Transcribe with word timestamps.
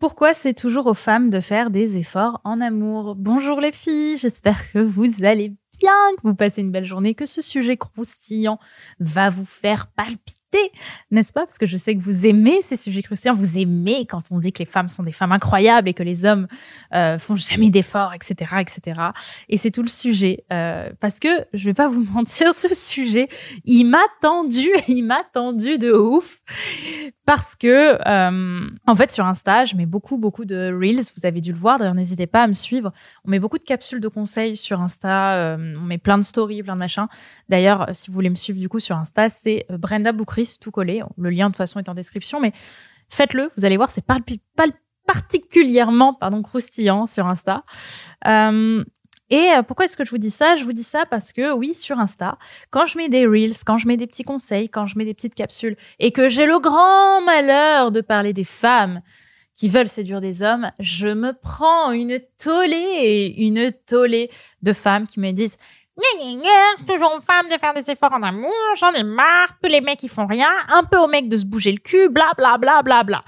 Pourquoi 0.00 0.32
c'est 0.32 0.54
toujours 0.54 0.86
aux 0.86 0.94
femmes 0.94 1.28
de 1.28 1.40
faire 1.40 1.70
des 1.70 1.98
efforts 1.98 2.40
en 2.42 2.62
amour? 2.62 3.16
Bonjour 3.16 3.60
les 3.60 3.70
filles, 3.70 4.16
j'espère 4.16 4.72
que 4.72 4.78
vous 4.78 5.24
allez 5.24 5.52
que 5.80 6.22
vous 6.22 6.34
passez 6.34 6.60
une 6.60 6.70
belle 6.70 6.84
journée, 6.84 7.14
que 7.14 7.26
ce 7.26 7.42
sujet 7.42 7.76
croustillant 7.76 8.58
va 8.98 9.30
vous 9.30 9.44
faire 9.44 9.88
palpiter 9.88 10.40
n'est-ce 11.10 11.32
pas? 11.32 11.44
Parce 11.46 11.58
que 11.58 11.66
je 11.66 11.76
sais 11.76 11.94
que 11.94 12.00
vous 12.00 12.26
aimez 12.26 12.62
ces 12.62 12.76
sujets 12.76 13.02
cruciaux, 13.02 13.34
vous 13.34 13.58
aimez 13.58 14.06
quand 14.06 14.22
on 14.30 14.38
dit 14.38 14.52
que 14.52 14.60
les 14.60 14.64
femmes 14.64 14.88
sont 14.88 15.02
des 15.02 15.12
femmes 15.12 15.32
incroyables 15.32 15.88
et 15.88 15.94
que 15.94 16.02
les 16.02 16.24
hommes 16.24 16.46
euh, 16.94 17.18
font 17.18 17.36
jamais 17.36 17.70
d'efforts, 17.70 18.12
etc., 18.14 18.56
etc. 18.60 19.00
Et 19.48 19.56
c'est 19.56 19.70
tout 19.70 19.82
le 19.82 19.88
sujet. 19.88 20.44
Euh, 20.52 20.90
parce 21.00 21.18
que 21.18 21.28
je 21.52 21.64
vais 21.64 21.74
pas 21.74 21.88
vous 21.88 22.04
mentir, 22.12 22.52
ce 22.54 22.74
sujet, 22.74 23.28
il 23.64 23.84
m'a 23.84 24.02
tendu, 24.20 24.68
il 24.88 25.04
m'a 25.04 25.22
tendu 25.32 25.78
de 25.78 25.92
ouf. 25.92 26.40
Parce 27.26 27.54
que, 27.54 27.96
euh, 28.08 28.68
en 28.86 28.96
fait, 28.96 29.12
sur 29.12 29.24
Insta, 29.24 29.64
je 29.64 29.76
mets 29.76 29.86
beaucoup, 29.86 30.18
beaucoup 30.18 30.44
de 30.44 30.72
reels. 30.72 31.04
Vous 31.16 31.26
avez 31.26 31.40
dû 31.40 31.52
le 31.52 31.58
voir. 31.58 31.78
D'ailleurs, 31.78 31.94
n'hésitez 31.94 32.26
pas 32.26 32.42
à 32.42 32.48
me 32.48 32.54
suivre. 32.54 32.92
On 33.24 33.30
met 33.30 33.38
beaucoup 33.38 33.58
de 33.58 33.64
capsules 33.64 34.00
de 34.00 34.08
conseils 34.08 34.56
sur 34.56 34.80
Insta. 34.80 35.34
Euh, 35.34 35.69
on 35.76 35.86
met 35.86 35.98
plein 35.98 36.18
de 36.18 36.24
stories, 36.24 36.62
plein 36.62 36.74
de 36.74 36.78
machins. 36.78 37.06
D'ailleurs, 37.48 37.88
si 37.92 38.08
vous 38.08 38.14
voulez 38.14 38.30
me 38.30 38.36
suivre 38.36 38.58
du 38.58 38.68
coup 38.68 38.80
sur 38.80 38.96
Insta, 38.96 39.28
c'est 39.28 39.66
Brenda 39.70 40.12
Boukri 40.12 40.56
tout 40.60 40.70
collé. 40.70 41.02
Le 41.18 41.30
lien 41.30 41.46
de 41.46 41.52
toute 41.52 41.58
façon 41.58 41.78
est 41.78 41.88
en 41.88 41.94
description, 41.94 42.40
mais 42.40 42.52
faites-le. 43.08 43.50
Vous 43.56 43.64
allez 43.64 43.76
voir, 43.76 43.90
c'est 43.90 44.04
pas, 44.04 44.18
particulièrement 45.06 46.14
pardon 46.14 46.42
croustillant 46.42 47.06
sur 47.06 47.26
Insta. 47.26 47.64
Euh, 48.26 48.84
et 49.30 49.52
euh, 49.52 49.62
pourquoi 49.62 49.84
est-ce 49.84 49.96
que 49.96 50.04
je 50.04 50.10
vous 50.10 50.18
dis 50.18 50.30
ça? 50.30 50.56
Je 50.56 50.64
vous 50.64 50.72
dis 50.72 50.82
ça 50.82 51.06
parce 51.06 51.32
que 51.32 51.52
oui, 51.52 51.74
sur 51.74 51.98
Insta, 51.98 52.36
quand 52.70 52.86
je 52.86 52.98
mets 52.98 53.08
des 53.08 53.26
reels, 53.26 53.54
quand 53.64 53.76
je 53.76 53.86
mets 53.86 53.96
des 53.96 54.06
petits 54.06 54.24
conseils, 54.24 54.68
quand 54.68 54.86
je 54.86 54.98
mets 54.98 55.04
des 55.04 55.14
petites 55.14 55.34
capsules, 55.34 55.76
et 55.98 56.10
que 56.10 56.28
j'ai 56.28 56.46
le 56.46 56.58
grand 56.58 57.22
malheur 57.22 57.92
de 57.92 58.00
parler 58.00 58.32
des 58.32 58.44
femmes 58.44 59.02
qui 59.60 59.68
veulent 59.68 59.90
séduire 59.90 60.22
des 60.22 60.42
hommes, 60.42 60.70
je 60.78 61.08
me 61.08 61.34
prends 61.34 61.92
une 61.92 62.18
tollée, 62.42 63.34
une 63.36 63.70
tollée 63.86 64.30
de 64.62 64.72
femmes 64.72 65.06
qui 65.06 65.20
me 65.20 65.32
disent 65.32 65.58
c'est 65.98 66.86
toujours 66.86 67.12
aux 67.14 67.20
femmes 67.20 67.46
de 67.52 67.58
faire 67.58 67.74
des 67.74 67.90
efforts 67.90 68.14
en 68.14 68.22
amour, 68.22 68.54
j'en 68.78 68.90
ai 68.92 69.02
marre, 69.02 69.58
tous 69.62 69.68
les 69.68 69.82
mecs 69.82 70.02
ils 70.02 70.08
font 70.08 70.24
rien, 70.24 70.48
un 70.72 70.82
peu 70.84 70.96
aux 70.96 71.08
mecs 71.08 71.28
de 71.28 71.36
se 71.36 71.44
bouger 71.44 71.72
le 71.72 71.78
cul, 71.78 72.08
bla 72.08 72.30
bla 72.38 72.56
bla 72.56 72.80
bla 72.82 73.04
bla. 73.04 73.22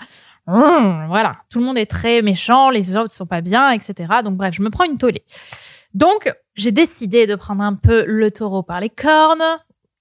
Hum, 0.46 1.04
voilà, 1.08 1.36
tout 1.50 1.58
le 1.58 1.66
monde 1.66 1.76
est 1.76 1.84
très 1.84 2.22
méchant, 2.22 2.70
les 2.70 2.96
autres 2.96 3.12
sont 3.12 3.26
pas 3.26 3.42
bien, 3.42 3.70
etc. 3.70 4.14
Donc 4.24 4.38
bref, 4.38 4.54
je 4.54 4.62
me 4.62 4.70
prends 4.70 4.84
une 4.84 4.96
tollée. 4.96 5.24
Donc 5.92 6.32
j'ai 6.54 6.72
décidé 6.72 7.26
de 7.26 7.34
prendre 7.34 7.62
un 7.62 7.74
peu 7.74 8.06
le 8.06 8.30
taureau 8.30 8.62
par 8.62 8.80
les 8.80 8.88
cornes 8.88 9.44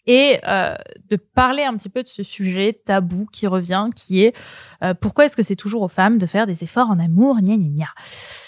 et 0.07 0.39
euh, 0.47 0.75
de 1.09 1.15
parler 1.15 1.63
un 1.63 1.75
petit 1.75 1.89
peu 1.89 2.03
de 2.03 2.07
ce 2.07 2.23
sujet 2.23 2.81
tabou 2.85 3.27
qui 3.31 3.47
revient, 3.47 3.89
qui 3.95 4.23
est 4.23 4.35
euh, 4.83 4.93
pourquoi 4.93 5.25
est-ce 5.25 5.37
que 5.37 5.43
c'est 5.43 5.55
toujours 5.55 5.83
aux 5.83 5.87
femmes 5.89 6.17
de 6.17 6.25
faire 6.25 6.47
des 6.47 6.63
efforts 6.63 6.89
en 6.89 6.99
amour, 6.99 7.37
gna 7.39 7.55
gna 7.55 7.67
gna. 7.69 7.89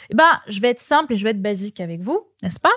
Eh 0.09 0.16
ben, 0.16 0.40
je 0.48 0.59
vais 0.59 0.70
être 0.70 0.81
simple 0.81 1.14
et 1.14 1.18
je 1.18 1.24
vais 1.24 1.31
être 1.31 1.42
basique 1.42 1.80
avec 1.80 2.02
vous, 2.02 2.20
n'est-ce 2.42 2.59
pas? 2.59 2.74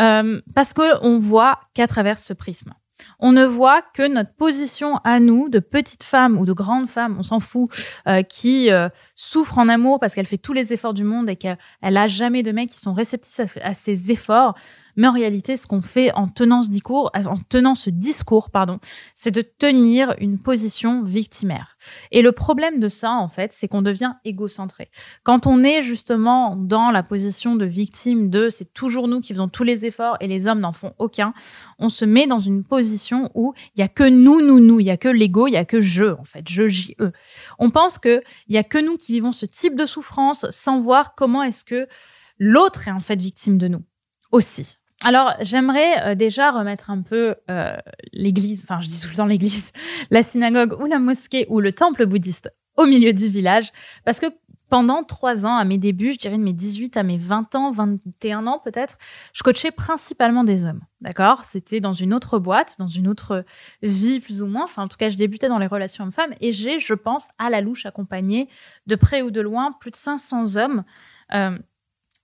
Euh, 0.00 0.40
Parce 0.54 0.72
que 0.72 1.04
on 1.04 1.18
voit 1.18 1.60
qu'à 1.74 1.86
travers 1.86 2.18
ce 2.18 2.32
prisme. 2.32 2.72
On 3.18 3.32
ne 3.32 3.44
voit 3.44 3.82
que 3.82 4.06
notre 4.06 4.34
position 4.34 4.96
à 5.04 5.20
nous, 5.20 5.48
de 5.48 5.58
petites 5.58 6.02
femmes 6.02 6.38
ou 6.38 6.44
de 6.44 6.52
grandes 6.52 6.88
femmes, 6.88 7.16
on 7.18 7.22
s'en 7.22 7.40
fout, 7.40 7.70
euh, 8.06 8.22
qui 8.22 8.70
euh, 8.70 8.88
souffrent 9.14 9.58
en 9.58 9.68
amour 9.68 10.00
parce 10.00 10.14
qu'elle 10.14 10.26
fait 10.26 10.38
tous 10.38 10.52
les 10.52 10.72
efforts 10.72 10.94
du 10.94 11.04
monde 11.04 11.28
et 11.28 11.36
qu'elle 11.36 11.56
a 11.82 12.08
jamais 12.08 12.42
de 12.42 12.52
mecs 12.52 12.70
qui 12.70 12.78
sont 12.78 12.92
réceptifs 12.92 13.40
à, 13.62 13.68
à 13.68 13.74
ses 13.74 14.10
efforts. 14.10 14.54
Mais 14.96 15.06
en 15.06 15.12
réalité, 15.12 15.56
ce 15.56 15.66
qu'on 15.66 15.82
fait 15.82 16.12
en 16.12 16.28
tenant 16.28 16.62
ce 16.62 16.68
discours, 16.68 17.10
en 17.14 17.36
tenant 17.48 17.74
ce 17.74 17.90
discours, 17.90 18.50
pardon, 18.50 18.78
c'est 19.14 19.30
de 19.30 19.42
tenir 19.42 20.14
une 20.18 20.38
position 20.38 21.02
victimaire. 21.02 21.76
Et 22.10 22.22
le 22.22 22.32
problème 22.32 22.80
de 22.80 22.88
ça, 22.88 23.12
en 23.12 23.28
fait, 23.28 23.52
c'est 23.52 23.68
qu'on 23.68 23.82
devient 23.82 24.12
égocentré. 24.24 24.90
Quand 25.22 25.46
on 25.46 25.62
est 25.62 25.82
justement 25.82 26.56
dans 26.56 26.90
la 26.90 27.02
position 27.02 27.56
de 27.56 27.64
victime 27.64 28.30
de 28.30 28.48
c'est 28.48 28.72
toujours 28.72 29.08
nous 29.08 29.20
qui 29.20 29.32
faisons 29.32 29.48
tous 29.48 29.64
les 29.64 29.86
efforts 29.86 30.16
et 30.20 30.26
les 30.26 30.46
hommes 30.46 30.60
n'en 30.60 30.72
font 30.72 30.94
aucun, 30.98 31.32
on 31.78 31.88
se 31.88 32.04
met 32.04 32.26
dans 32.26 32.38
une 32.38 32.64
position 32.64 33.30
où 33.34 33.54
il 33.74 33.80
y 33.80 33.82
a 33.82 33.88
que 33.88 34.08
nous, 34.08 34.40
nous, 34.40 34.60
nous, 34.60 34.80
il 34.80 34.86
y 34.86 34.90
a 34.90 34.96
que 34.96 35.08
l'ego, 35.08 35.46
il 35.46 35.52
y 35.52 35.56
a 35.56 35.64
que 35.64 35.80
je, 35.80 36.04
en 36.04 36.24
fait, 36.24 36.48
je, 36.48 36.68
j, 36.68 36.94
eux. 37.00 37.12
On 37.58 37.70
pense 37.70 37.98
que 37.98 38.22
il 38.48 38.54
y 38.54 38.58
a 38.58 38.64
que 38.64 38.78
nous 38.78 38.96
qui 38.96 39.12
vivons 39.12 39.32
ce 39.32 39.46
type 39.46 39.76
de 39.76 39.86
souffrance 39.86 40.46
sans 40.50 40.80
voir 40.80 41.14
comment 41.14 41.42
est-ce 41.42 41.64
que 41.64 41.86
l'autre 42.38 42.88
est 42.88 42.92
en 42.92 43.00
fait 43.00 43.20
victime 43.20 43.58
de 43.58 43.68
nous 43.68 43.82
aussi. 44.32 44.79
Alors, 45.02 45.32
j'aimerais 45.40 46.08
euh, 46.08 46.14
déjà 46.14 46.50
remettre 46.50 46.90
un 46.90 47.00
peu 47.00 47.34
euh, 47.50 47.76
l'église, 48.12 48.62
enfin, 48.64 48.80
je 48.82 48.88
dis 48.88 49.00
tout 49.00 49.08
le 49.08 49.16
temps 49.16 49.26
l'église, 49.26 49.72
la 50.10 50.22
synagogue 50.22 50.78
ou 50.80 50.86
la 50.86 50.98
mosquée 50.98 51.46
ou 51.48 51.60
le 51.60 51.72
temple 51.72 52.04
bouddhiste 52.04 52.52
au 52.76 52.84
milieu 52.84 53.12
du 53.12 53.28
village, 53.28 53.72
parce 54.04 54.20
que 54.20 54.26
pendant 54.68 55.02
trois 55.02 55.46
ans, 55.46 55.56
à 55.56 55.64
mes 55.64 55.78
débuts, 55.78 56.12
je 56.12 56.18
dirais 56.18 56.38
de 56.38 56.42
mes 56.42 56.52
18 56.52 56.96
à 56.96 57.02
mes 57.02 57.16
20 57.16 57.54
ans, 57.56 57.72
21 57.72 58.46
ans 58.46 58.60
peut-être, 58.62 58.98
je 59.32 59.42
coachais 59.42 59.72
principalement 59.72 60.44
des 60.44 60.64
hommes. 60.64 60.80
D'accord? 61.00 61.44
C'était 61.44 61.80
dans 61.80 61.92
une 61.92 62.14
autre 62.14 62.38
boîte, 62.38 62.76
dans 62.78 62.86
une 62.86 63.08
autre 63.08 63.44
vie 63.82 64.20
plus 64.20 64.42
ou 64.42 64.46
moins. 64.46 64.64
Enfin, 64.64 64.84
en 64.84 64.88
tout 64.88 64.96
cas, 64.96 65.10
je 65.10 65.16
débutais 65.16 65.48
dans 65.48 65.58
les 65.58 65.66
relations 65.66 66.04
hommes-femmes 66.04 66.34
et 66.40 66.52
j'ai, 66.52 66.78
je 66.78 66.94
pense, 66.94 67.26
à 67.38 67.50
la 67.50 67.60
louche 67.60 67.84
accompagné 67.84 68.48
de 68.86 68.94
près 68.94 69.22
ou 69.22 69.32
de 69.32 69.40
loin 69.40 69.72
plus 69.72 69.90
de 69.90 69.96
500 69.96 70.56
hommes. 70.56 70.84
Euh, 71.34 71.58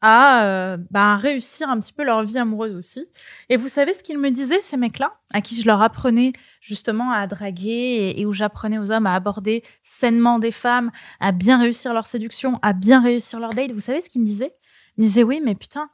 à 0.03 0.45
euh, 0.47 0.77
bah, 0.91 1.17
réussir 1.17 1.69
un 1.69 1.81
petit 1.81 1.93
peu 1.93 2.05
leur 2.05 2.23
vie 2.23 2.39
amoureuse 2.39 2.75
aussi. 2.75 3.07
Et 3.49 3.57
vous 3.57 3.69
savez 3.69 3.95
ce 3.95 4.03
qu'ils 4.03 4.19
me 4.19 4.31
disaient, 4.31 4.61
ces 4.61 4.77
mecs-là, 4.77 5.15
à 5.33 5.41
qui 5.41 5.61
je 5.61 5.67
leur 5.67 5.83
apprenais 5.83 6.33
justement 6.61 7.11
à 7.13 7.27
draguer 7.27 8.15
et, 8.17 8.27
où 8.27 8.33
j'apprenais 8.33 8.79
aux 8.79 8.93
hommes 8.93 9.07
à 9.07 9.15
aborder 9.15 9.63
sainement 9.83 10.39
des 10.39 10.53
femmes, 10.53 10.91
à 11.21 11.33
bien 11.33 11.59
réussir 11.59 11.95
leur 11.95 12.07
séduction, 12.07 12.59
à 12.63 12.73
bien 12.73 13.03
réussir 13.03 13.41
leur 13.41 13.51
date. 13.51 13.73
Vous 13.73 13.81
savez 13.81 14.03
ce 14.03 14.09
qu'ils 14.09 14.21
me 14.21 14.27
disaient? 14.27 14.55
Ils 14.97 15.03
me 15.03 15.07
disaient 15.07 15.23
oui, 15.23 15.41
mais 15.43 15.55
putain, 15.55 15.89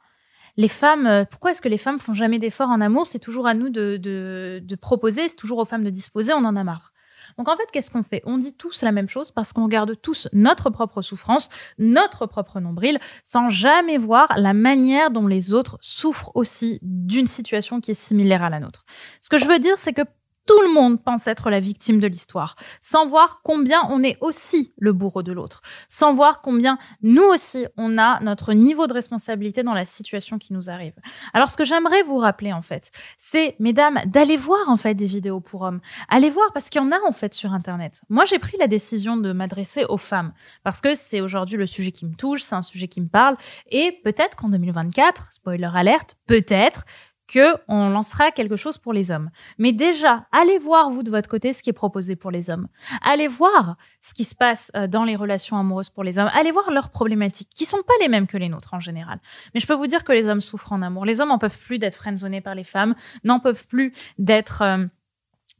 les 0.57 0.69
femmes, 0.69 1.07
euh, 1.07 1.25
pourquoi 1.25 1.51
est-ce 1.51 1.61
que 1.61 1.69
les 1.69 1.77
femmes 1.77 1.99
font 1.99 2.13
jamais 2.13 2.39
d'efforts 2.39 2.69
en 2.69 2.81
amour? 2.81 3.07
C'est 3.07 3.19
toujours 3.19 3.47
à 3.47 3.53
nous 3.53 3.69
de, 3.69 3.97
de, 3.97 4.61
de 4.63 4.75
proposer, 4.75 5.27
c'est 5.29 5.35
toujours 5.35 5.59
aux 5.59 5.65
femmes 5.65 5.83
de 5.83 5.89
disposer, 5.89 6.33
on 6.33 6.45
en 6.45 6.55
a 6.55 6.63
marre. 6.63 6.92
Donc 7.37 7.47
en 7.49 7.55
fait, 7.55 7.69
qu'est-ce 7.71 7.91
qu'on 7.91 8.03
fait? 8.03 8.21
On 8.25 8.37
dit 8.37 8.53
tous 8.53 8.81
la 8.81 8.91
même 8.91 9.09
chose 9.09 9.31
parce 9.31 9.53
qu'on 9.53 9.67
garde 9.67 9.99
tous 10.01 10.27
notre 10.33 10.69
propre 10.69 11.01
souffrance, 11.01 11.49
notre 11.77 12.25
propre 12.25 12.59
nombril, 12.59 12.99
sans 13.23 13.49
jamais 13.49 13.97
voir 13.97 14.33
la 14.37 14.53
manière 14.53 15.11
dont 15.11 15.27
les 15.27 15.53
autres 15.53 15.77
souffrent 15.81 16.31
aussi 16.35 16.79
d'une 16.81 17.27
situation 17.27 17.81
qui 17.81 17.91
est 17.91 17.95
similaire 17.95 18.43
à 18.43 18.49
la 18.49 18.59
nôtre. 18.59 18.85
Ce 19.21 19.29
que 19.29 19.37
je 19.37 19.45
veux 19.45 19.59
dire, 19.59 19.75
c'est 19.79 19.93
que 19.93 20.03
tout 20.45 20.61
le 20.61 20.73
monde 20.73 21.01
pense 21.01 21.27
être 21.27 21.49
la 21.49 21.59
victime 21.59 21.99
de 21.99 22.07
l'histoire, 22.07 22.55
sans 22.81 23.07
voir 23.07 23.41
combien 23.43 23.81
on 23.89 24.03
est 24.03 24.17
aussi 24.21 24.73
le 24.77 24.93
bourreau 24.93 25.23
de 25.23 25.31
l'autre, 25.31 25.61
sans 25.89 26.13
voir 26.13 26.41
combien 26.41 26.77
nous 27.01 27.23
aussi 27.23 27.65
on 27.77 27.97
a 27.97 28.19
notre 28.21 28.53
niveau 28.53 28.87
de 28.87 28.93
responsabilité 28.93 29.63
dans 29.63 29.73
la 29.73 29.85
situation 29.85 30.37
qui 30.37 30.53
nous 30.53 30.69
arrive. 30.69 30.93
Alors 31.33 31.49
ce 31.49 31.57
que 31.57 31.65
j'aimerais 31.65 32.03
vous 32.03 32.17
rappeler 32.17 32.53
en 32.53 32.61
fait, 32.61 32.91
c'est 33.17 33.55
mesdames 33.59 33.99
d'aller 34.05 34.37
voir 34.37 34.69
en 34.69 34.77
fait 34.77 34.95
des 34.95 35.05
vidéos 35.05 35.39
pour 35.39 35.61
hommes, 35.61 35.79
allez 36.09 36.29
voir 36.29 36.51
parce 36.53 36.69
qu'il 36.69 36.81
y 36.81 36.85
en 36.85 36.91
a 36.91 36.99
en 37.07 37.13
fait 37.13 37.33
sur 37.33 37.53
internet. 37.53 38.01
Moi 38.09 38.25
j'ai 38.25 38.39
pris 38.39 38.57
la 38.57 38.67
décision 38.67 39.17
de 39.17 39.31
m'adresser 39.31 39.85
aux 39.85 39.97
femmes 39.97 40.33
parce 40.63 40.81
que 40.81 40.95
c'est 40.95 41.21
aujourd'hui 41.21 41.57
le 41.57 41.65
sujet 41.65 41.91
qui 41.91 42.05
me 42.05 42.15
touche, 42.15 42.43
c'est 42.43 42.55
un 42.55 42.63
sujet 42.63 42.87
qui 42.87 43.01
me 43.01 43.07
parle 43.07 43.37
et 43.69 43.99
peut-être 44.03 44.35
qu'en 44.35 44.49
2024, 44.49 45.29
spoiler 45.31 45.69
alerte, 45.73 46.15
peut-être 46.27 46.85
que 47.33 47.57
on 47.67 47.89
lancera 47.89 48.29
quelque 48.29 48.55
chose 48.55 48.77
pour 48.77 48.93
les 48.93 49.09
hommes. 49.09 49.31
Mais 49.57 49.71
déjà, 49.71 50.27
allez 50.31 50.59
voir 50.59 50.91
vous 50.91 51.01
de 51.01 51.09
votre 51.09 51.27
côté 51.27 51.51
ce 51.51 51.63
qui 51.63 51.71
est 51.71 51.73
proposé 51.73 52.15
pour 52.15 52.29
les 52.29 52.51
hommes. 52.51 52.67
Allez 53.01 53.27
voir 53.27 53.75
ce 54.01 54.13
qui 54.13 54.23
se 54.23 54.35
passe 54.35 54.71
euh, 54.75 54.85
dans 54.85 55.03
les 55.03 55.15
relations 55.15 55.57
amoureuses 55.57 55.89
pour 55.89 56.03
les 56.03 56.19
hommes. 56.19 56.29
Allez 56.33 56.51
voir 56.51 56.69
leurs 56.69 56.89
problématiques 56.89 57.49
qui 57.49 57.65
sont 57.65 57.81
pas 57.81 57.93
les 58.01 58.07
mêmes 58.07 58.27
que 58.27 58.37
les 58.37 58.49
nôtres 58.49 58.75
en 58.75 58.79
général. 58.79 59.19
Mais 59.53 59.59
je 59.59 59.65
peux 59.65 59.73
vous 59.73 59.87
dire 59.87 60.03
que 60.03 60.11
les 60.11 60.27
hommes 60.27 60.41
souffrent 60.41 60.73
en 60.73 60.83
amour. 60.83 61.05
Les 61.05 61.21
hommes 61.21 61.31
en 61.31 61.39
peuvent 61.39 61.57
plus 61.57 61.79
d'être 61.79 61.95
friendzonés 61.95 62.41
par 62.41 62.53
les 62.53 62.63
femmes, 62.63 62.93
n'en 63.23 63.39
peuvent 63.39 63.65
plus 63.65 63.93
d'être 64.19 64.61
euh, 64.61 64.85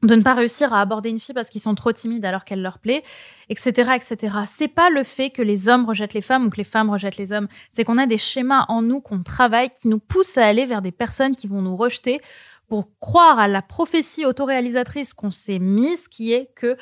de 0.06 0.14
ne 0.14 0.22
pas 0.22 0.34
réussir 0.34 0.72
à 0.72 0.80
aborder 0.80 1.10
une 1.10 1.20
fille 1.20 1.34
parce 1.34 1.48
qu'ils 1.48 1.60
sont 1.60 1.74
trop 1.74 1.92
timides 1.92 2.24
alors 2.24 2.44
qu'elle 2.44 2.62
leur 2.62 2.78
plaît, 2.78 3.02
etc., 3.48 3.92
etc. 3.96 4.36
C'est 4.46 4.68
pas 4.68 4.90
le 4.90 5.02
fait 5.02 5.30
que 5.30 5.42
les 5.42 5.68
hommes 5.68 5.86
rejettent 5.86 6.14
les 6.14 6.20
femmes 6.20 6.46
ou 6.46 6.50
que 6.50 6.56
les 6.56 6.64
femmes 6.64 6.90
rejettent 6.90 7.16
les 7.16 7.32
hommes. 7.32 7.48
C'est 7.70 7.84
qu'on 7.84 7.98
a 7.98 8.06
des 8.06 8.18
schémas 8.18 8.66
en 8.68 8.82
nous 8.82 9.00
qu'on 9.00 9.22
travaille 9.22 9.70
qui 9.70 9.88
nous 9.88 9.98
poussent 9.98 10.38
à 10.38 10.46
aller 10.46 10.66
vers 10.66 10.82
des 10.82 10.92
personnes 10.92 11.36
qui 11.36 11.46
vont 11.46 11.62
nous 11.62 11.76
rejeter 11.76 12.20
pour 12.68 12.90
croire 12.98 13.38
à 13.38 13.48
la 13.48 13.62
prophétie 13.62 14.26
autoréalisatrice 14.26 15.14
qu'on 15.14 15.30
s'est 15.30 15.58
mise, 15.58 16.08
qui 16.08 16.32
est 16.32 16.50
que 16.54 16.76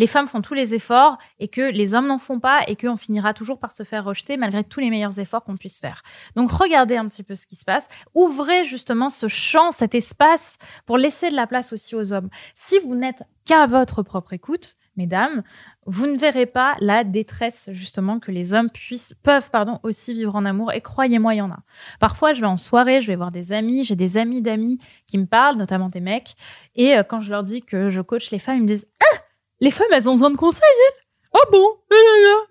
les 0.00 0.06
femmes 0.06 0.28
font 0.28 0.40
tous 0.40 0.54
les 0.54 0.72
efforts 0.72 1.18
et 1.38 1.48
que 1.48 1.60
les 1.60 1.92
hommes 1.92 2.06
n'en 2.06 2.18
font 2.18 2.40
pas 2.40 2.62
et 2.66 2.74
qu'on 2.74 2.96
finira 2.96 3.34
toujours 3.34 3.58
par 3.58 3.70
se 3.70 3.82
faire 3.82 4.02
rejeter 4.02 4.38
malgré 4.38 4.64
tous 4.64 4.80
les 4.80 4.88
meilleurs 4.88 5.18
efforts 5.18 5.44
qu'on 5.44 5.58
puisse 5.58 5.78
faire. 5.78 6.02
Donc 6.36 6.50
regardez 6.50 6.96
un 6.96 7.06
petit 7.06 7.22
peu 7.22 7.34
ce 7.34 7.46
qui 7.46 7.54
se 7.54 7.66
passe. 7.66 7.86
Ouvrez 8.14 8.64
justement 8.64 9.10
ce 9.10 9.28
champ, 9.28 9.72
cet 9.72 9.94
espace 9.94 10.56
pour 10.86 10.96
laisser 10.96 11.28
de 11.28 11.36
la 11.36 11.46
place 11.46 11.74
aussi 11.74 11.94
aux 11.94 12.14
hommes. 12.14 12.30
Si 12.54 12.78
vous 12.78 12.94
n'êtes 12.94 13.22
qu'à 13.44 13.66
votre 13.66 14.02
propre 14.02 14.32
écoute, 14.32 14.78
mesdames, 15.00 15.42
vous 15.86 16.06
ne 16.06 16.18
verrez 16.18 16.44
pas 16.44 16.76
la 16.80 17.04
détresse 17.04 17.70
justement 17.72 18.20
que 18.20 18.30
les 18.30 18.52
hommes 18.52 18.68
puissent 18.70 19.14
peuvent 19.22 19.50
pardon 19.50 19.80
aussi 19.82 20.12
vivre 20.12 20.36
en 20.36 20.44
amour 20.44 20.72
et 20.72 20.82
croyez-moi 20.82 21.34
il 21.34 21.38
y 21.38 21.40
en 21.40 21.50
a. 21.50 21.60
Parfois 21.98 22.34
je 22.34 22.42
vais 22.42 22.46
en 22.46 22.58
soirée, 22.58 23.00
je 23.00 23.06
vais 23.06 23.16
voir 23.16 23.30
des 23.30 23.52
amis, 23.52 23.84
j'ai 23.84 23.96
des 23.96 24.18
amis 24.18 24.42
d'amis 24.42 24.78
qui 25.06 25.16
me 25.16 25.26
parlent 25.26 25.56
notamment 25.56 25.88
des 25.88 26.00
mecs 26.00 26.34
et 26.76 26.96
euh, 26.96 27.02
quand 27.02 27.20
je 27.20 27.30
leur 27.30 27.42
dis 27.42 27.62
que 27.62 27.88
je 27.88 28.02
coach 28.02 28.30
les 28.30 28.38
femmes, 28.38 28.58
ils 28.58 28.62
me 28.62 28.66
disent 28.66 28.86
"Ah, 29.00 29.18
les 29.60 29.70
femmes, 29.70 29.88
elles 29.92 30.08
ont 30.08 30.12
besoin 30.12 30.30
de 30.30 30.36
conseils. 30.36 30.60
Oh 31.32 31.48
bon 31.52 31.66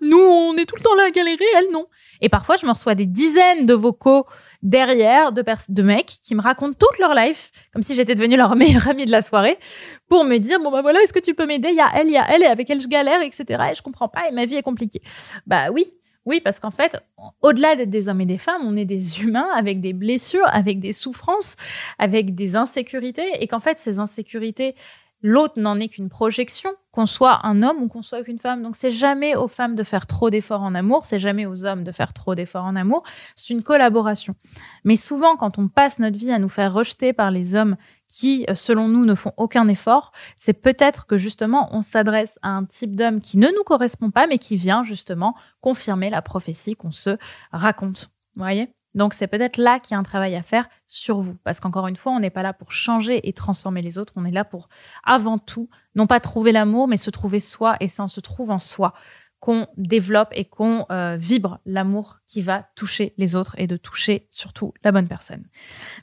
Nous, 0.00 0.18
on 0.18 0.56
est 0.56 0.64
tout 0.64 0.76
le 0.76 0.82
temps 0.82 0.94
là 0.94 1.04
à 1.04 1.10
galérer, 1.10 1.44
elle 1.58 1.70
non. 1.70 1.86
Et 2.20 2.28
parfois, 2.28 2.56
je 2.56 2.64
me 2.64 2.72
reçois 2.72 2.94
des 2.94 3.06
dizaines 3.06 3.66
de 3.66 3.74
vocaux 3.74 4.26
derrière 4.62 5.32
de, 5.32 5.44
de 5.68 5.82
mecs 5.82 6.18
qui 6.22 6.34
me 6.34 6.42
racontent 6.42 6.76
toute 6.78 6.98
leur 6.98 7.14
life, 7.14 7.50
comme 7.72 7.82
si 7.82 7.94
j'étais 7.94 8.14
devenue 8.14 8.36
leur 8.36 8.56
meilleure 8.56 8.88
amie 8.88 9.04
de 9.04 9.10
la 9.10 9.22
soirée, 9.22 9.58
pour 10.08 10.24
me 10.24 10.38
dire, 10.38 10.60
bon 10.60 10.70
bah 10.70 10.82
voilà, 10.82 11.00
est-ce 11.02 11.12
que 11.12 11.18
tu 11.18 11.34
peux 11.34 11.46
m'aider? 11.46 11.68
Il 11.70 11.76
y 11.76 11.80
a 11.80 11.90
elle, 11.94 12.08
il 12.08 12.12
y 12.12 12.18
a 12.18 12.26
elle, 12.30 12.42
et 12.42 12.46
avec 12.46 12.68
elle 12.70 12.82
je 12.82 12.88
galère, 12.88 13.22
etc. 13.22 13.44
Et 13.72 13.74
je 13.74 13.82
comprends 13.82 14.08
pas, 14.08 14.28
et 14.28 14.32
ma 14.32 14.44
vie 14.44 14.56
est 14.56 14.62
compliquée. 14.62 15.00
Bah 15.46 15.70
oui, 15.70 15.92
oui, 16.26 16.40
parce 16.40 16.60
qu'en 16.60 16.70
fait, 16.70 16.96
au-delà 17.40 17.76
d'être 17.76 17.90
des 17.90 18.08
hommes 18.08 18.20
et 18.20 18.26
des 18.26 18.38
femmes, 18.38 18.62
on 18.64 18.76
est 18.76 18.84
des 18.84 19.20
humains 19.22 19.48
avec 19.54 19.80
des 19.80 19.92
blessures, 19.92 20.46
avec 20.52 20.78
des 20.78 20.92
souffrances, 20.92 21.56
avec 21.98 22.34
des 22.34 22.56
insécurités, 22.56 23.42
et 23.42 23.46
qu'en 23.46 23.60
fait, 23.60 23.78
ces 23.78 23.98
insécurités, 23.98 24.74
L'autre 25.22 25.54
n'en 25.58 25.78
est 25.78 25.88
qu'une 25.88 26.08
projection, 26.08 26.70
qu'on 26.92 27.06
soit 27.06 27.46
un 27.46 27.62
homme 27.62 27.82
ou 27.82 27.88
qu'on 27.88 28.02
soit 28.02 28.22
qu'une 28.22 28.38
femme. 28.38 28.62
Donc 28.62 28.74
c'est 28.74 28.90
jamais 28.90 29.36
aux 29.36 29.48
femmes 29.48 29.74
de 29.74 29.84
faire 29.84 30.06
trop 30.06 30.30
d'efforts 30.30 30.62
en 30.62 30.74
amour, 30.74 31.04
c'est 31.04 31.18
jamais 31.18 31.46
aux 31.46 31.66
hommes 31.66 31.84
de 31.84 31.92
faire 31.92 32.12
trop 32.12 32.34
d'efforts 32.34 32.64
en 32.64 32.74
amour. 32.74 33.02
C'est 33.36 33.52
une 33.52 33.62
collaboration. 33.62 34.34
Mais 34.84 34.96
souvent, 34.96 35.36
quand 35.36 35.58
on 35.58 35.68
passe 35.68 35.98
notre 35.98 36.16
vie 36.16 36.32
à 36.32 36.38
nous 36.38 36.48
faire 36.48 36.72
rejeter 36.72 37.12
par 37.12 37.30
les 37.30 37.54
hommes 37.54 37.76
qui, 38.08 38.46
euh, 38.48 38.54
selon 38.54 38.88
nous, 38.88 39.04
ne 39.04 39.14
font 39.14 39.32
aucun 39.36 39.68
effort, 39.68 40.12
c'est 40.36 40.54
peut-être 40.54 41.06
que 41.06 41.16
justement 41.16 41.68
on 41.72 41.82
s'adresse 41.82 42.38
à 42.42 42.50
un 42.50 42.64
type 42.64 42.96
d'homme 42.96 43.20
qui 43.20 43.36
ne 43.38 43.48
nous 43.48 43.64
correspond 43.64 44.10
pas, 44.10 44.26
mais 44.26 44.38
qui 44.38 44.56
vient 44.56 44.84
justement 44.84 45.34
confirmer 45.60 46.10
la 46.10 46.22
prophétie 46.22 46.76
qu'on 46.76 46.92
se 46.92 47.18
raconte. 47.52 48.10
Vous 48.36 48.42
voyez? 48.42 48.72
Donc 48.94 49.14
c'est 49.14 49.28
peut-être 49.28 49.56
là 49.56 49.78
qu'il 49.78 49.94
y 49.94 49.96
a 49.96 49.98
un 49.98 50.02
travail 50.02 50.34
à 50.34 50.42
faire 50.42 50.68
sur 50.86 51.20
vous. 51.20 51.36
Parce 51.44 51.60
qu'encore 51.60 51.86
une 51.86 51.96
fois, 51.96 52.12
on 52.12 52.20
n'est 52.20 52.30
pas 52.30 52.42
là 52.42 52.52
pour 52.52 52.72
changer 52.72 53.28
et 53.28 53.32
transformer 53.32 53.82
les 53.82 53.98
autres, 53.98 54.12
on 54.16 54.24
est 54.24 54.30
là 54.30 54.44
pour 54.44 54.68
avant 55.04 55.38
tout, 55.38 55.68
non 55.94 56.06
pas 56.06 56.20
trouver 56.20 56.52
l'amour, 56.52 56.88
mais 56.88 56.96
se 56.96 57.10
trouver 57.10 57.40
soi, 57.40 57.76
et 57.80 57.88
c'est 57.88 58.02
en 58.02 58.08
se 58.08 58.20
trouvant 58.20 58.58
soi 58.58 58.92
qu'on 59.40 59.66
développe 59.78 60.28
et 60.32 60.44
qu'on 60.44 60.84
euh, 60.90 61.16
vibre 61.18 61.60
l'amour 61.64 62.18
qui 62.26 62.42
va 62.42 62.66
toucher 62.76 63.14
les 63.16 63.36
autres 63.36 63.54
et 63.56 63.66
de 63.66 63.78
toucher 63.78 64.28
surtout 64.30 64.74
la 64.84 64.92
bonne 64.92 65.08
personne. 65.08 65.44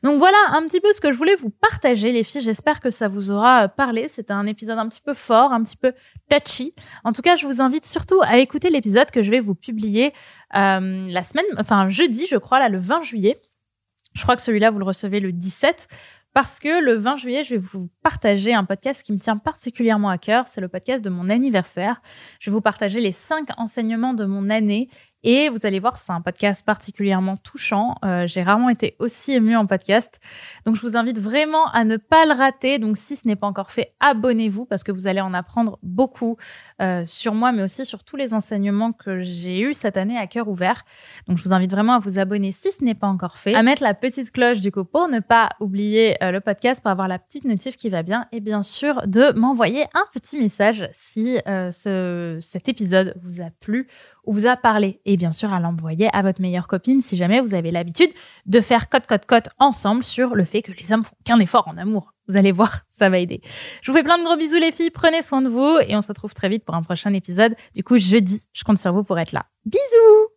Donc 0.01 0.17
voilà 0.17 0.37
un 0.49 0.63
petit 0.63 0.81
peu 0.81 0.91
ce 0.91 0.99
que 0.99 1.11
je 1.11 1.17
voulais 1.17 1.35
vous 1.35 1.51
partager 1.51 2.11
les 2.11 2.23
filles. 2.23 2.41
J'espère 2.41 2.79
que 2.79 2.89
ça 2.89 3.07
vous 3.07 3.29
aura 3.29 3.67
parlé. 3.67 4.07
C'était 4.09 4.33
un 4.33 4.47
épisode 4.47 4.79
un 4.79 4.89
petit 4.89 5.01
peu 5.01 5.13
fort, 5.13 5.53
un 5.53 5.63
petit 5.63 5.77
peu 5.77 5.93
touchy. 6.29 6.73
En 7.03 7.13
tout 7.13 7.21
cas, 7.21 7.35
je 7.35 7.45
vous 7.45 7.61
invite 7.61 7.85
surtout 7.85 8.19
à 8.23 8.39
écouter 8.39 8.71
l'épisode 8.71 9.11
que 9.11 9.21
je 9.21 9.29
vais 9.29 9.39
vous 9.39 9.55
publier 9.55 10.13
euh, 10.55 11.07
la 11.07 11.21
semaine, 11.21 11.45
enfin 11.59 11.89
jeudi, 11.89 12.25
je 12.29 12.37
crois, 12.37 12.57
là 12.57 12.69
le 12.69 12.79
20 12.79 13.03
juillet. 13.03 13.39
Je 14.15 14.23
crois 14.23 14.35
que 14.35 14.41
celui-là, 14.41 14.71
vous 14.71 14.79
le 14.79 14.85
recevez 14.85 15.19
le 15.19 15.31
17 15.31 15.87
parce 16.37 16.59
que 16.59 16.83
le 16.83 16.93
20 16.93 17.17
juillet, 17.17 17.43
je 17.43 17.55
vais 17.55 17.61
vous 17.73 17.89
partager 18.03 18.53
un 18.53 18.63
podcast 18.63 19.01
qui 19.01 19.11
me 19.11 19.17
tient 19.17 19.37
particulièrement 19.37 20.09
à 20.09 20.19
cœur. 20.19 20.47
C'est 20.47 20.61
le 20.61 20.67
podcast 20.67 21.03
de 21.03 21.09
mon 21.09 21.29
anniversaire. 21.29 21.99
Je 22.39 22.51
vais 22.51 22.53
vous 22.53 22.61
partager 22.61 22.99
les 22.99 23.11
cinq 23.11 23.47
enseignements 23.57 24.13
de 24.13 24.23
mon 24.23 24.51
année 24.51 24.87
et 25.29 25.49
vous 25.49 25.65
allez 25.65 25.81
voir, 25.81 25.97
c'est 25.97 26.13
un 26.13 26.21
podcast 26.21 26.65
particulièrement 26.65 27.35
touchant. 27.35 27.95
Euh, 28.05 28.27
j'ai 28.27 28.43
rarement 28.43 28.69
été 28.69 28.95
aussi 28.97 29.33
émue 29.33 29.57
en 29.57 29.65
podcast. 29.65 30.21
Donc, 30.65 30.77
je 30.77 30.81
vous 30.81 30.95
invite 30.95 31.19
vraiment 31.19 31.69
à 31.71 31.83
ne 31.83 31.97
pas 31.97 32.25
le 32.25 32.31
rater. 32.31 32.79
Donc, 32.79 32.95
si 32.95 33.17
ce 33.17 33.27
n'est 33.27 33.35
pas 33.35 33.45
encore 33.45 33.71
fait, 33.71 33.91
abonnez-vous 33.99 34.65
parce 34.65 34.85
que 34.85 34.93
vous 34.93 35.05
allez 35.05 35.19
en 35.19 35.33
apprendre 35.33 35.79
beaucoup 35.83 36.37
euh, 36.81 37.03
sur 37.05 37.33
moi, 37.33 37.51
mais 37.51 37.61
aussi 37.61 37.85
sur 37.85 38.05
tous 38.05 38.15
les 38.15 38.33
enseignements 38.33 38.93
que 38.93 39.21
j'ai 39.21 39.59
eus 39.59 39.73
cette 39.73 39.97
année 39.97 40.17
à 40.17 40.27
cœur 40.27 40.47
ouvert. 40.47 40.85
Donc, 41.27 41.39
je 41.39 41.43
vous 41.43 41.51
invite 41.51 41.71
vraiment 41.71 41.95
à 41.95 41.99
vous 41.99 42.19
abonner 42.19 42.53
si 42.53 42.71
ce 42.71 42.81
n'est 42.85 42.95
pas 42.95 43.07
encore 43.07 43.37
fait, 43.37 43.53
à 43.53 43.63
mettre 43.63 43.83
la 43.83 43.93
petite 43.93 44.31
cloche 44.31 44.61
du 44.61 44.71
coup 44.71 44.85
pour 44.85 45.09
ne 45.09 45.19
pas 45.19 45.49
oublier 45.59 46.15
euh, 46.23 46.31
le 46.31 46.39
podcast, 46.39 46.79
pour 46.79 46.91
avoir 46.91 47.09
la 47.09 47.19
petite 47.19 47.43
notif 47.43 47.75
qui 47.75 47.89
va 47.89 48.01
bien 48.01 48.27
et 48.31 48.39
bien 48.39 48.63
sûr 48.63 49.01
de 49.05 49.37
m'envoyer 49.37 49.83
un 49.93 50.05
petit 50.13 50.39
message 50.39 50.87
si 50.93 51.37
ce, 51.45 52.37
cet 52.39 52.69
épisode 52.69 53.13
vous 53.21 53.41
a 53.41 53.49
plu 53.59 53.89
ou 54.23 54.31
vous 54.33 54.45
a 54.45 54.55
parlé. 54.55 55.01
Bien 55.17 55.31
sûr, 55.31 55.51
à 55.51 55.59
l'envoyer 55.59 56.09
à 56.13 56.21
votre 56.21 56.41
meilleure 56.41 56.67
copine 56.67 57.01
si 57.01 57.17
jamais 57.17 57.41
vous 57.41 57.55
avez 57.55 57.71
l'habitude 57.71 58.11
de 58.45 58.61
faire 58.61 58.87
cote, 58.87 59.07
cote, 59.07 59.25
cote 59.25 59.49
ensemble 59.57 60.03
sur 60.03 60.35
le 60.35 60.45
fait 60.45 60.61
que 60.61 60.71
les 60.71 60.91
hommes 60.91 61.03
font 61.03 61.15
qu'un 61.25 61.39
effort 61.39 61.67
en 61.67 61.75
amour. 61.75 62.13
Vous 62.27 62.37
allez 62.37 62.51
voir, 62.51 62.81
ça 62.87 63.09
va 63.09 63.17
aider. 63.17 63.41
Je 63.81 63.91
vous 63.91 63.97
fais 63.97 64.03
plein 64.03 64.19
de 64.19 64.23
gros 64.23 64.37
bisous 64.37 64.59
les 64.59 64.71
filles, 64.71 64.91
prenez 64.91 65.23
soin 65.23 65.41
de 65.41 65.49
vous 65.49 65.79
et 65.87 65.95
on 65.95 66.03
se 66.03 66.09
retrouve 66.09 66.35
très 66.35 66.49
vite 66.49 66.65
pour 66.65 66.75
un 66.75 66.83
prochain 66.83 67.13
épisode. 67.13 67.55
Du 67.73 67.83
coup, 67.83 67.97
jeudi, 67.97 68.43
je 68.53 68.63
compte 68.63 68.77
sur 68.77 68.93
vous 68.93 69.03
pour 69.03 69.17
être 69.17 69.31
là. 69.31 69.47
Bisous 69.65 70.36